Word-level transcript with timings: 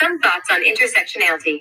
Some 0.00 0.20
thoughts 0.20 0.50
on 0.52 0.62
intersectionality. 0.64 1.60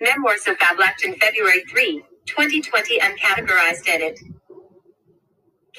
Memoirs 0.00 0.46
of 0.48 0.58
Fablackton, 0.58 1.18
February 1.20 1.64
3, 1.70 2.04
2020, 2.26 3.00
uncategorized 3.00 3.88
edit. 3.88 4.20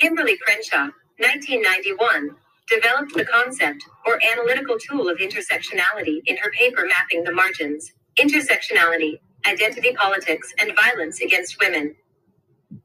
Kimberlé 0.02 0.40
Crenshaw, 0.40 0.90
1991, 1.20 2.32
developed 2.70 3.14
the 3.16 3.26
concept 3.26 3.84
or 4.06 4.20
analytical 4.34 4.78
tool 4.80 5.10
of 5.10 5.20
intersectionality 5.20 6.22
in 6.26 6.38
her 6.38 6.52
paper 6.52 6.86
Mapping 6.88 7.24
the 7.26 7.34
Margins 7.34 7.92
Intersectionality, 8.20 9.20
Identity 9.48 9.94
Politics, 9.94 10.54
and 10.60 10.74
Violence 10.76 11.22
Against 11.22 11.60
Women. 11.62 11.96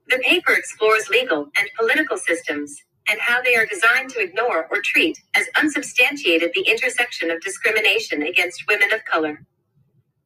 The 0.08 0.18
paper 0.20 0.52
explores 0.52 1.08
legal 1.10 1.48
and 1.58 1.70
political 1.78 2.18
systems 2.18 2.76
and 3.08 3.20
how 3.20 3.42
they 3.42 3.56
are 3.56 3.66
designed 3.66 4.10
to 4.10 4.20
ignore 4.20 4.68
or 4.70 4.82
treat 4.82 5.18
as 5.34 5.46
unsubstantiated 5.60 6.52
the 6.54 6.62
intersection 6.70 7.30
of 7.30 7.40
discrimination 7.42 8.22
against 8.22 8.64
women 8.68 8.92
of 8.94 9.04
color. 9.04 9.40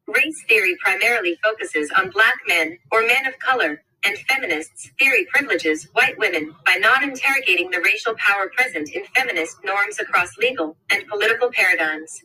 Race 0.08 0.44
theory 0.48 0.76
primarily 0.84 1.38
focuses 1.42 1.90
on 1.96 2.10
black 2.10 2.36
men 2.48 2.78
or 2.92 3.02
men 3.06 3.26
of 3.26 3.38
color, 3.40 3.82
and 4.04 4.18
feminists 4.18 4.90
theory 5.00 5.26
privileges 5.32 5.88
white 5.94 6.18
women 6.18 6.54
by 6.66 6.76
not 6.76 7.02
interrogating 7.04 7.70
the 7.70 7.80
racial 7.80 8.14
power 8.18 8.50
present 8.54 8.90
in 8.90 9.04
feminist 9.16 9.56
norms 9.64 9.98
across 10.00 10.36
legal 10.38 10.76
and 10.90 11.08
political 11.08 11.50
paradigms. 11.52 12.20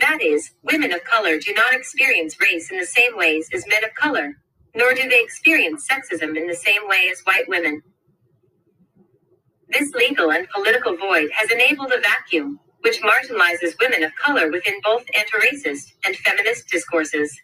That 0.00 0.22
is, 0.22 0.52
women 0.62 0.92
of 0.92 1.04
color 1.04 1.38
do 1.38 1.54
not 1.54 1.74
experience 1.74 2.40
race 2.40 2.70
in 2.70 2.78
the 2.80 2.86
same 2.86 3.16
ways 3.16 3.48
as 3.54 3.66
men 3.68 3.84
of 3.84 3.94
color, 3.94 4.34
nor 4.74 4.94
do 4.94 5.08
they 5.08 5.22
experience 5.22 5.86
sexism 5.90 6.36
in 6.36 6.48
the 6.48 6.54
same 6.56 6.88
way 6.88 7.08
as 7.12 7.20
white 7.22 7.48
women. 7.48 7.82
This 9.70 9.92
legal 9.94 10.32
and 10.32 10.48
political 10.50 10.96
void 10.96 11.30
has 11.36 11.50
enabled 11.50 11.92
a 11.92 12.00
vacuum, 12.00 12.60
which 12.82 13.02
marginalizes 13.02 13.74
women 13.80 14.04
of 14.04 14.14
color 14.16 14.50
within 14.50 14.80
both 14.84 15.04
anti 15.16 15.38
racist 15.38 15.92
and 16.06 16.16
feminist 16.16 16.68
discourses. 16.68 17.36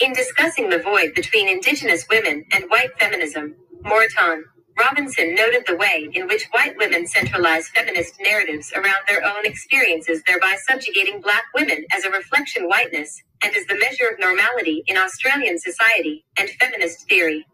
In 0.00 0.12
discussing 0.12 0.70
the 0.70 0.78
void 0.80 1.14
between 1.14 1.48
Indigenous 1.48 2.06
women 2.10 2.44
and 2.52 2.66
white 2.70 2.90
feminism, 3.00 3.56
Moreton 3.82 4.44
Robinson 4.78 5.34
noted 5.34 5.64
the 5.66 5.76
way 5.78 6.10
in 6.12 6.28
which 6.28 6.46
white 6.52 6.76
women 6.76 7.06
centralize 7.06 7.70
feminist 7.70 8.14
narratives 8.20 8.74
around 8.74 8.98
their 9.08 9.24
own 9.24 9.46
experiences, 9.46 10.22
thereby 10.26 10.56
subjugating 10.68 11.22
black 11.22 11.44
women 11.54 11.86
as 11.96 12.04
a 12.04 12.10
reflection 12.10 12.68
whiteness 12.68 13.22
and 13.42 13.56
as 13.56 13.66
the 13.68 13.78
measure 13.78 14.08
of 14.12 14.20
normality 14.20 14.84
in 14.86 14.98
Australian 14.98 15.58
society 15.58 16.26
and 16.38 16.50
feminist 16.60 17.08
theory. 17.08 17.46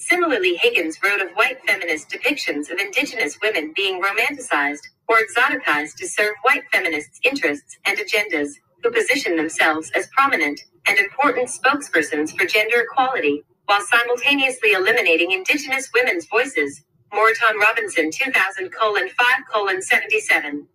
Similarly, 0.00 0.56
Higgins 0.56 0.98
wrote 1.04 1.22
of 1.22 1.32
white 1.34 1.58
feminist 1.66 2.10
depictions 2.10 2.70
of 2.72 2.80
indigenous 2.80 3.38
women 3.42 3.74
being 3.76 4.02
romanticized 4.02 4.82
or 5.08 5.18
exoticized 5.20 5.96
to 5.98 6.08
serve 6.08 6.36
white 6.44 6.64
feminists' 6.72 7.20
interests 7.24 7.78
and 7.86 7.98
agendas, 7.98 8.50
who 8.84 8.92
position 8.92 9.36
themselves 9.36 9.90
as 9.96 10.08
prominent 10.16 10.62
and 10.88 10.98
important 11.00 11.50
spokespersons 11.50 12.36
for 12.38 12.46
gender 12.46 12.82
equality, 12.82 13.44
while 13.66 13.82
simultaneously 13.82 14.72
eliminating 14.74 15.32
indigenous 15.32 15.90
women's 15.94 16.28
voices. 16.28 16.84
Moreton 17.14 17.58
Robinson 17.60 18.10
2000 18.12 18.70
5 19.12 19.44
77. 19.84 20.68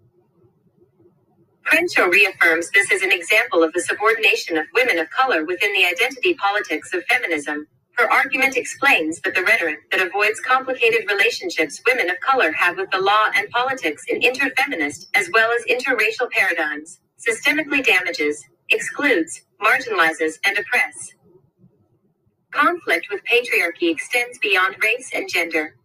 Crenshaw 1.65 2.05
reaffirms 2.07 2.71
this 2.71 2.91
as 2.91 3.03
an 3.03 3.13
example 3.13 3.63
of 3.63 3.73
the 3.73 3.81
subordination 3.81 4.57
of 4.57 4.67
women 4.75 4.99
of 4.99 5.09
color 5.11 5.45
within 5.45 5.73
the 5.73 5.85
identity 5.85 6.35
politics 6.35 6.93
of 6.93 7.05
feminism, 7.05 7.67
her 7.97 8.11
argument 8.11 8.57
explains 8.57 9.21
that 9.21 9.35
the 9.35 9.43
rhetoric 9.43 9.91
that 9.91 10.01
avoids 10.05 10.39
complicated 10.41 11.09
relationships 11.09 11.81
women 11.88 12.09
of 12.09 12.19
color 12.21 12.52
have 12.53 12.77
with 12.77 12.91
the 12.91 12.99
law 12.99 13.27
and 13.35 13.49
politics 13.52 14.03
in 14.09 14.21
interfeminist 14.21 15.07
as 15.15 15.29
well 15.33 15.52
as 15.52 15.65
interracial 15.65 16.31
paradigms 16.31 16.99
systemically 17.19 17.83
damages, 17.85 18.45
excludes, 18.70 19.42
marginalizes, 19.61 20.36
and 20.45 20.58
oppress. 20.59 21.14
Conflict 22.52 23.08
with 23.11 23.21
patriarchy 23.25 23.92
extends 23.92 24.39
beyond 24.39 24.77
race 24.83 25.11
and 25.14 25.30
gender. 25.30 25.75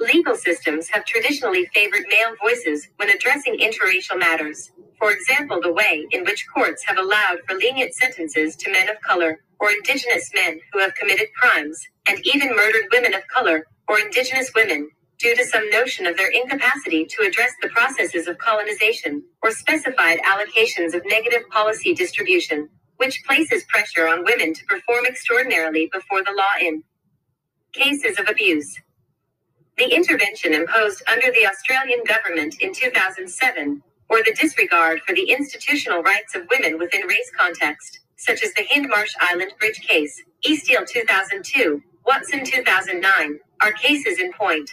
Legal 0.00 0.36
systems 0.36 0.88
have 0.90 1.04
traditionally 1.06 1.66
favored 1.74 2.04
male 2.10 2.34
voices 2.42 2.88
when 2.96 3.10
addressing 3.10 3.58
interracial 3.58 4.18
matters. 4.18 4.72
For 4.98 5.12
example, 5.12 5.60
the 5.62 5.72
way 5.72 6.06
in 6.10 6.24
which 6.24 6.46
courts 6.54 6.84
have 6.86 6.98
allowed 6.98 7.38
for 7.48 7.56
lenient 7.56 7.94
sentences 7.94 8.56
to 8.56 8.72
men 8.72 8.88
of 8.90 9.00
color 9.02 9.40
or 9.60 9.70
indigenous 9.72 10.30
men 10.34 10.60
who 10.72 10.80
have 10.80 10.94
committed 10.94 11.28
crimes, 11.36 11.80
and 12.08 12.20
even 12.26 12.56
murdered 12.56 12.86
women 12.92 13.14
of 13.14 13.22
color 13.28 13.66
or 13.88 14.00
indigenous 14.00 14.52
women, 14.54 14.90
due 15.18 15.36
to 15.36 15.46
some 15.46 15.70
notion 15.70 16.06
of 16.06 16.16
their 16.16 16.30
incapacity 16.30 17.06
to 17.06 17.26
address 17.26 17.52
the 17.62 17.68
processes 17.70 18.28
of 18.28 18.38
colonization 18.38 19.22
or 19.42 19.50
specified 19.52 20.20
allocations 20.20 20.94
of 20.94 21.02
negative 21.06 21.48
policy 21.50 21.94
distribution, 21.94 22.68
which 22.98 23.22
places 23.26 23.64
pressure 23.68 24.08
on 24.08 24.24
women 24.24 24.54
to 24.54 24.64
perform 24.66 25.06
extraordinarily 25.06 25.90
before 25.92 26.24
the 26.24 26.34
law 26.36 26.66
in 26.66 26.82
cases 27.72 28.18
of 28.18 28.28
abuse. 28.28 28.78
The 29.78 29.94
intervention 29.94 30.54
imposed 30.54 31.02
under 31.08 31.32
the 31.32 31.46
Australian 31.46 32.00
government 32.04 32.56
in 32.60 32.74
2007, 32.74 33.82
or 34.10 34.18
the 34.18 34.36
disregard 34.38 35.00
for 35.06 35.14
the 35.14 35.30
institutional 35.30 36.02
rights 36.02 36.34
of 36.34 36.46
women 36.50 36.78
within 36.78 37.06
race 37.06 37.30
context, 37.38 38.00
such 38.18 38.44
as 38.44 38.54
the 38.54 38.64
Hindmarsh 38.64 39.12
Island 39.20 39.52
Bridge 39.60 39.80
case, 39.82 40.22
Easteal 40.44 40.86
2002, 40.86 41.82
Watson 42.06 42.44
2009, 42.44 43.40
are 43.62 43.72
cases 43.72 44.20
in 44.20 44.32
point. 44.34 44.70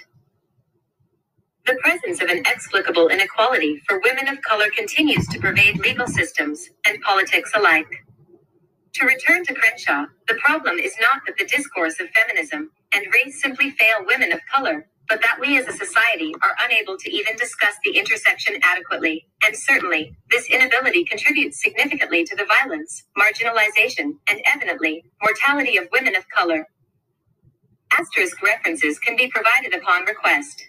The 1.67 1.77
presence 1.83 2.21
of 2.21 2.29
an 2.29 2.39
explicable 2.39 3.09
inequality 3.09 3.81
for 3.87 4.01
women 4.03 4.27
of 4.29 4.41
color 4.43 4.67
continues 4.75 5.27
to 5.29 5.39
pervade 5.39 5.79
legal 5.79 6.07
systems 6.07 6.69
and 6.87 7.01
politics 7.01 7.51
alike. 7.55 7.87
To 8.95 9.05
return 9.07 9.45
to 9.45 9.53
Crenshaw, 9.55 10.05
the 10.27 10.35
problem 10.35 10.79
is 10.79 10.95
not 11.01 11.21
that 11.27 11.37
the 11.37 11.45
discourse 11.45 11.99
of 11.99 12.09
feminism 12.11 12.71
and 12.93 13.05
race 13.13 13.41
simply 13.41 13.71
fail 13.71 14.05
women 14.05 14.31
of 14.33 14.41
color, 14.53 14.87
but 15.09 15.21
that 15.21 15.37
we 15.41 15.57
as 15.59 15.67
a 15.67 15.73
society 15.73 16.33
are 16.43 16.55
unable 16.65 16.97
to 16.97 17.11
even 17.11 17.35
discuss 17.37 17.75
the 17.85 17.97
intersection 17.97 18.55
adequately. 18.63 19.27
And 19.45 19.55
certainly, 19.55 20.17
this 20.31 20.49
inability 20.49 21.05
contributes 21.05 21.61
significantly 21.63 22.25
to 22.25 22.35
the 22.35 22.45
violence, 22.45 23.03
marginalization, 23.17 24.13
and 24.29 24.41
evidently, 24.45 25.03
mortality 25.23 25.77
of 25.77 25.87
women 25.93 26.15
of 26.15 26.29
color. 26.29 26.67
Asterisk 27.93 28.41
references 28.43 28.99
can 28.99 29.15
be 29.17 29.27
provided 29.29 29.73
upon 29.75 30.05
request. 30.05 30.65